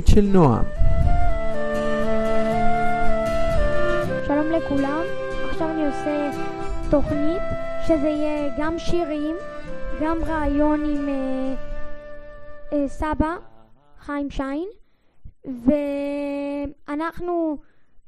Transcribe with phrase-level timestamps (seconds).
[0.00, 0.64] התוכנית של נועם.
[4.26, 5.02] שלום לכולם,
[5.50, 6.30] עכשיו אני עושה
[6.90, 7.42] תוכנית
[7.86, 9.36] שזה יהיה גם שירים,
[10.02, 11.54] גם רעיון עם אה,
[12.72, 13.36] אה, סבא,
[13.98, 14.68] חיים שיין,
[16.88, 17.58] ואנחנו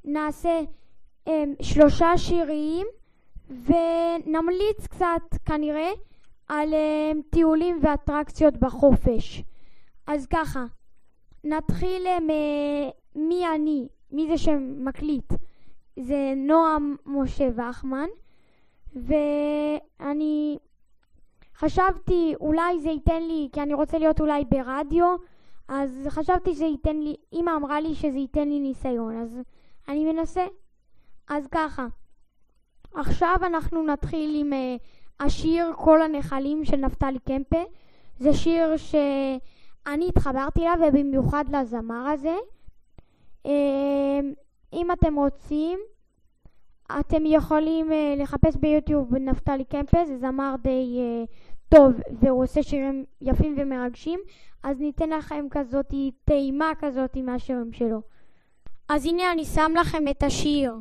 [0.05, 0.61] נעשה
[1.29, 2.87] אה, שלושה שירים
[3.49, 5.91] ונמליץ קצת כנראה
[6.49, 9.43] על אה, טיולים ואטרקציות בחופש.
[10.07, 10.65] אז ככה,
[11.45, 12.19] נתחיל אה,
[13.15, 15.33] מי אני, מי זה שמקליט.
[15.97, 18.09] זה נועם משה וחמן,
[18.95, 20.59] ואני
[21.57, 25.17] חשבתי אולי זה ייתן לי, כי אני רוצה להיות אולי ברדיו,
[25.69, 29.41] אז חשבתי שזה ייתן לי, אמא אמרה לי שזה ייתן לי ניסיון, אז
[29.89, 30.47] אני מנסה.
[31.29, 31.87] אז ככה,
[32.95, 37.63] עכשיו אנחנו נתחיל עם uh, השיר כל הנחלים של נפתלי קמפה.
[38.19, 38.77] זה שיר
[39.85, 42.37] שאני התחברתי אליו ובמיוחד לזמר הזה.
[43.47, 43.51] Uh,
[44.73, 45.79] אם אתם רוצים,
[47.01, 51.31] אתם יכולים uh, לחפש ביוטיוב נפתלי קמפה, זה זמר די uh,
[51.69, 54.21] טוב והוא עושה שירים יפים ומרגשים,
[54.63, 55.95] אז ניתן לכם כזאת
[56.25, 58.03] טעימה כזאת מהשירים שלו.
[58.89, 60.75] אז הנה אני שם לכם את השיר.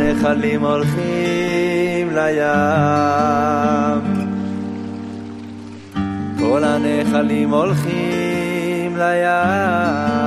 [0.00, 2.46] הנחלים הולכים לים.
[6.38, 10.25] כל הנחלים הולכים לים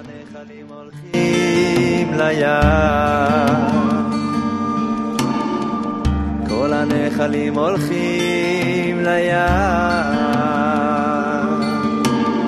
[0.00, 2.46] הנחלים הולכים לים.
[6.48, 9.36] כל הנחלים הולכים לים.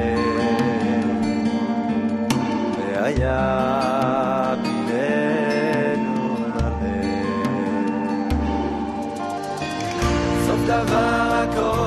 [10.46, 11.79] סוף דבר הכל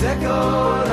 [0.00, 0.87] שמור, כי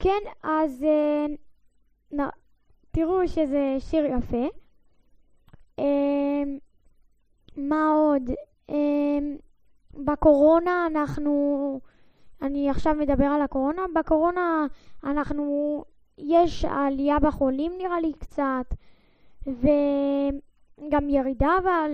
[0.00, 1.26] כן, אז אה,
[2.12, 2.28] נ,
[2.90, 4.46] תראו שזה שיר יפה.
[5.78, 6.58] אמ,
[7.56, 8.22] מה עוד?
[8.68, 9.36] אמ,
[9.94, 11.80] בקורונה אנחנו,
[12.42, 14.66] אני עכשיו מדבר על הקורונה, בקורונה
[15.04, 15.84] אנחנו,
[16.18, 18.74] יש עלייה בחולים נראה לי קצת,
[19.46, 21.90] וגם ירידה אבל,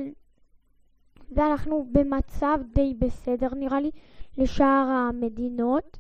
[1.31, 3.91] ואנחנו במצב די בסדר נראה לי
[4.39, 5.99] לשאר המדינות,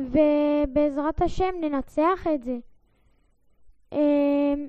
[0.00, 2.58] ובעזרת השם ננצח את זה.
[3.92, 4.68] אמ,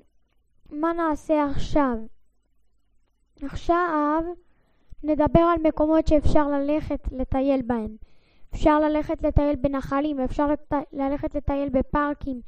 [0.72, 1.98] מה נעשה עכשיו?
[3.44, 4.24] עכשיו
[5.04, 7.96] נדבר על מקומות שאפשר ללכת לטייל בהם.
[8.54, 10.74] אפשר ללכת לטייל בנחלים, אפשר לת...
[10.94, 12.42] ללכת לטייל בפארקים,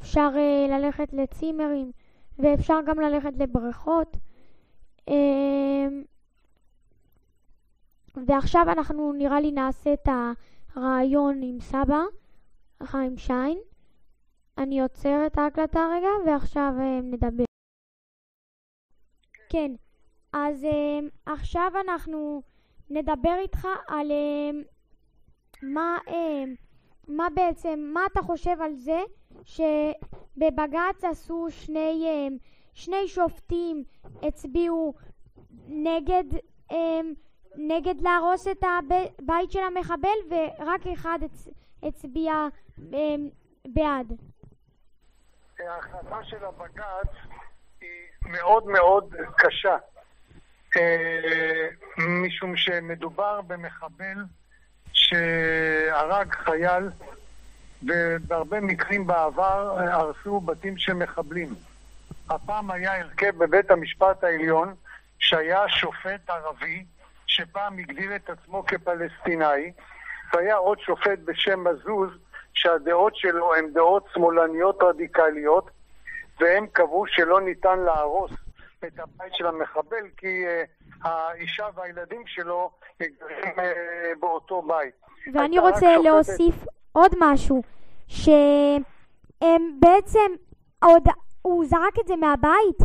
[0.00, 1.92] אפשר uh, ללכת לצימרים,
[2.38, 4.16] ואפשר גם ללכת לבריכות.
[5.10, 5.12] Uh,
[8.26, 10.08] ועכשיו אנחנו נראה לי נעשה את
[10.76, 12.02] הרעיון עם סבא,
[12.82, 13.58] חיים שיין.
[14.58, 17.44] אני עוצר את ההקלטה רגע, ועכשיו uh, נדבר.
[19.50, 19.72] כן,
[20.32, 22.42] אז uh, עכשיו אנחנו
[22.90, 24.54] נדבר איתך על uh,
[25.62, 25.98] מה,
[27.08, 29.02] מה בעצם, מה אתה חושב על זה
[29.44, 32.06] שבבג"ץ עשו שני,
[32.74, 33.84] שני שופטים
[34.22, 34.94] הצביעו
[35.68, 36.24] נגד,
[37.56, 41.48] נגד להרוס את הבית של המחבל ורק אחד הצ,
[41.82, 42.32] הצביע
[43.66, 44.12] בעד.
[45.58, 47.12] ההחלטה של הבג"ץ
[47.80, 47.88] היא
[48.24, 49.76] מאוד מאוד קשה,
[50.76, 51.68] אה,
[51.98, 54.24] משום שמדובר במחבל
[54.92, 56.90] שהרג חייל
[57.82, 61.54] ובהרבה מקרים בעבר הרסו בתים של מחבלים.
[62.30, 64.74] הפעם היה הרכב בבית המשפט העליון
[65.18, 66.84] שהיה שופט ערבי
[67.26, 69.72] שפעם הגדיר את עצמו כפלסטינאי
[70.32, 72.10] והיה עוד שופט בשם מזוז
[72.56, 75.70] שהדעות שלו הן דעות שמאלניות רדיקליות
[76.40, 78.30] והם קבעו שלא ניתן להרוס
[78.86, 82.70] את הבית של המחבל כי uh, האישה והילדים שלו
[83.00, 84.94] גרים uh, באותו בית.
[85.34, 85.96] ואני רוצה.
[85.96, 86.54] להוסיף
[86.92, 87.62] עוד משהו,
[88.08, 90.30] שהם בעצם,
[90.84, 91.02] עוד,
[91.42, 92.78] הוא זרק את זה מהבית,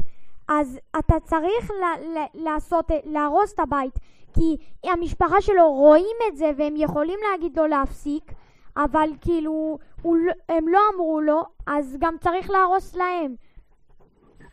[0.48, 3.94] אז אתה צריך ל- ל- לעשות, להרוס את הבית,
[4.34, 8.32] כי המשפחה שלו רואים את זה והם יכולים להגיד לו להפסיק,
[8.78, 13.36] אבל כאילו לא, הם לא אמרו לו, אז גם צריך להרוס להם.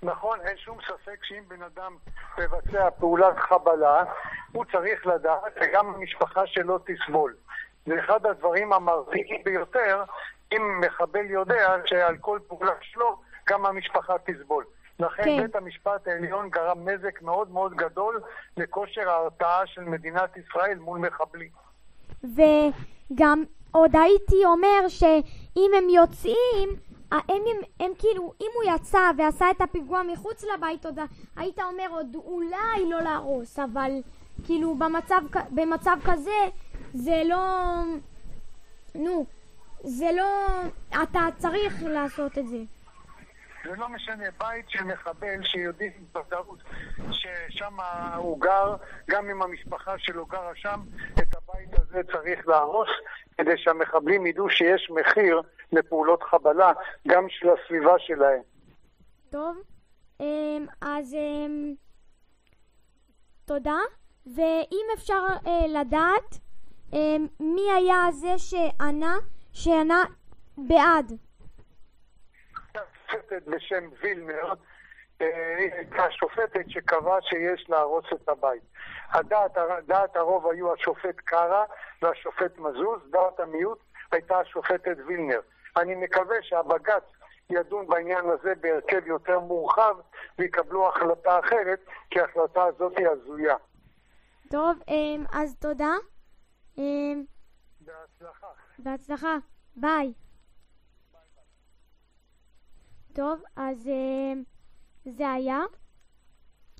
[0.03, 1.97] נכון, אין שום ספק שאם בן אדם
[2.39, 4.05] מבצע פעולת חבלה,
[4.53, 7.35] הוא צריך לדעת וגם המשפחה שלו תסבול.
[7.87, 10.05] זה אחד הדברים המרתיעים ביותר,
[10.53, 14.65] אם מחבל יודע שעל כל פעולה שלו גם המשפחה תסבול.
[15.01, 15.43] לכן כן.
[15.43, 18.21] בית המשפט העליון גרם נזק מאוד מאוד גדול
[18.57, 21.51] לכושר ההרתעה של מדינת ישראל מול מחבלים.
[22.25, 26.69] וגם עוד הייתי אומר שאם הם יוצאים,
[27.13, 30.99] הם, הם, הם כאילו, אם הוא יצא ועשה את הפיגוע מחוץ לבית, עוד
[31.37, 33.91] היית אומר עוד אולי לא להרוס, אבל
[34.47, 35.21] כאילו במצב,
[35.51, 36.49] במצב כזה
[36.95, 37.45] זה לא,
[38.95, 39.27] נו,
[39.85, 40.47] זה לא,
[41.03, 42.59] אתה צריך לעשות את זה.
[43.65, 46.63] זה לא משנה, בית של מחבל שיודעים בוודאות
[47.13, 47.77] ששם
[48.17, 48.77] הוא גר,
[49.11, 50.81] גם אם המשפחה שלו גרה שם,
[51.91, 52.89] הזה צריך להרוס
[53.39, 55.41] כדי שהמחבלים ידעו שיש מחיר
[55.73, 56.73] לפעולות חבלה,
[57.09, 58.43] גם של הסביבה שלהם.
[59.31, 59.63] טוב,
[60.21, 61.75] אמ, אז אמ,
[63.45, 63.79] תודה.
[64.27, 66.39] ואם אפשר אה, לדעת
[66.93, 69.17] אמ, מי היה זה שענה,
[69.53, 70.05] שענה
[70.59, 71.13] בעד.
[73.47, 74.53] בשם וילנר,
[75.21, 78.63] אה, שופטת שקבעה שיש להרוס את הבית.
[79.11, 79.57] הדעת,
[79.87, 81.65] דעת הרוב היו השופט קרא
[82.03, 83.79] והשופט מזוז, דעת המיעוט
[84.13, 85.41] הייתה השופטת וילנר.
[85.77, 87.03] אני מקווה שהבג"ץ
[87.51, 89.97] ידון בעניין הזה בהרכב יותר מורחב
[90.39, 93.57] ויקבלו החלטה אחרת, כי ההחלטה הזאת היא הזויה.
[94.51, 95.95] טוב, אמ, אז תודה.
[96.79, 97.25] אמ,
[97.81, 98.47] בהצלחה.
[98.79, 99.37] בהצלחה.
[99.77, 100.13] ביי.
[103.15, 104.43] טוב, אז אמ,
[105.17, 105.61] זה היה.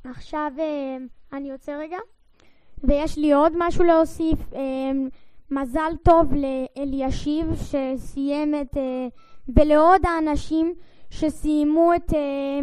[0.05, 0.53] עכשיו
[1.33, 1.99] אני יוצא רגע.
[2.85, 4.39] ויש לי עוד משהו להוסיף.
[5.51, 8.77] מזל טוב לאלישיב שסיים את...
[8.77, 9.09] אה,
[9.57, 10.75] ולעוד האנשים
[11.11, 12.61] שסיימו את, אה,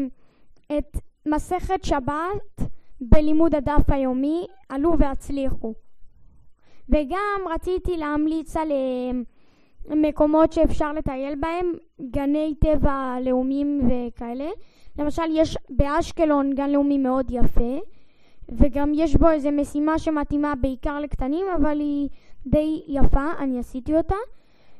[0.77, 2.61] את מסכת שבת
[3.01, 5.73] בלימוד הדף היומי, עלו והצליחו.
[6.89, 9.11] וגם רציתי להמליץ על אה,
[9.95, 11.73] מקומות שאפשר לטייל בהם,
[12.11, 14.49] גני טבע לאומיים וכאלה.
[14.99, 17.79] למשל, יש באשקלון גן לאומי מאוד יפה,
[18.49, 22.09] וגם יש בו איזו משימה שמתאימה בעיקר לקטנים, אבל היא
[22.47, 24.15] די יפה, אני עשיתי אותה.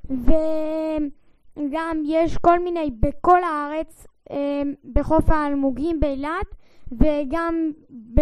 [0.10, 4.62] וגם יש כל מיני, בכל הארץ, אה,
[4.94, 6.56] בחוף האלמוגים באילת,
[6.92, 7.72] וגם
[8.14, 8.22] ב...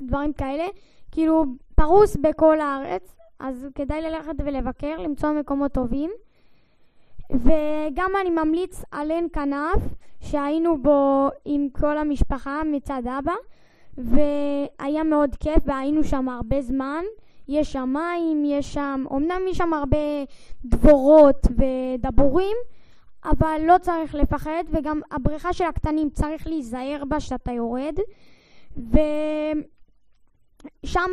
[0.00, 0.64] דברים כאלה,
[1.10, 6.10] כאילו פרוס בכל הארץ, אז כדאי ללכת ולבקר, למצוא מקומות טובים.
[7.30, 9.82] וגם אני ממליץ על עין כנף,
[10.20, 13.34] שהיינו בו עם כל המשפחה מצד אבא,
[13.98, 17.04] והיה מאוד כיף והיינו שם הרבה זמן.
[17.48, 19.98] יש שם מים, יש שם, אמנם יש שם הרבה
[20.64, 22.56] דבורות ודבורים,
[23.24, 27.94] אבל לא צריך לפחד, וגם הבריכה של הקטנים צריך להיזהר בה שאתה יורד,
[28.76, 29.10] ושם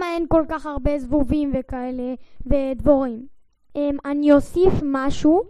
[0.03, 2.13] אין כל כך הרבה זבובים וכאלה
[2.46, 3.27] ודבורים.
[3.75, 5.43] אמ, אני אוסיף משהו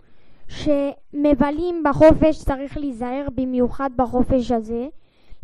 [0.47, 4.87] שמבלים בחופש צריך להיזהר במיוחד בחופש הזה,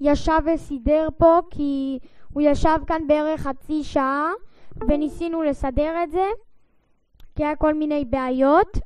[0.00, 1.98] וישב וסידר פה כי
[2.32, 4.30] הוא ישב כאן בערך חצי שעה
[4.88, 6.24] וניסינו לסדר את זה
[7.36, 8.78] כי היה כל מיני בעיות.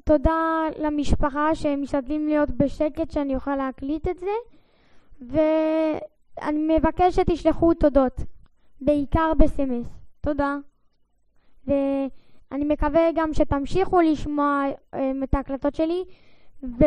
[0.00, 4.34] ותודה למשפחה שמשתדלים להיות בשקט שאני אוכל להקליט את זה.
[5.20, 8.20] ואני מבקש שתשלחו תודות
[8.80, 9.86] בעיקר בסמס.
[10.20, 10.56] תודה
[11.66, 14.62] ואני מקווה גם שתמשיכו לשמוע
[14.94, 16.04] אמ, את ההקלטות שלי
[16.62, 16.84] ו...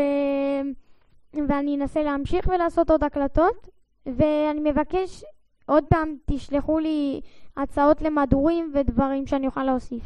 [1.48, 3.68] ואני אנסה להמשיך ולעשות עוד הקלטות
[4.06, 5.24] ואני מבקש
[5.66, 7.22] עוד פעם תשלחו לי
[7.58, 10.04] הצעות למדורים ודברים שאני אוכל להוסיף.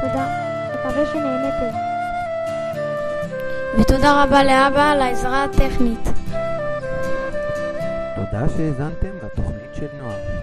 [0.00, 0.26] תודה,
[0.74, 1.76] מקווה שנהנתם.
[3.80, 6.04] ותודה רבה לאבא על העזרה הטכנית.
[8.16, 10.33] תודה שהאזנתם לתוכנית של נועם.